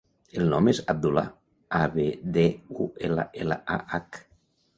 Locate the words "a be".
1.81-2.07